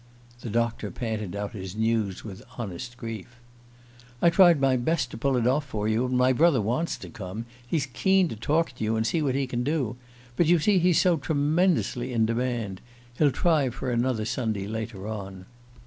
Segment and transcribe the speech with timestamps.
[0.39, 3.35] The doctor panted out his news with honest grief.
[4.19, 7.09] "I tried my best to pull it off for you; and my brother wants to
[7.11, 9.97] come he's keen to talk to you and see what he can do.
[10.37, 12.81] But you see he's so tremendously in demand.
[13.19, 15.45] He'll try for another Sunday later on."